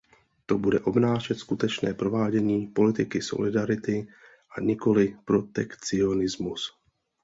To 0.45 0.57
bude 0.57 0.79
obnášet 0.79 1.37
skutečné 1.39 1.93
provádění 1.93 2.67
politiky 2.67 3.21
solidarity, 3.21 4.07
a 4.57 4.61
nikoli 4.61 5.17
protekcionismus. 5.25 6.61